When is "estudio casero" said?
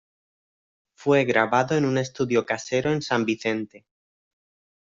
1.99-2.91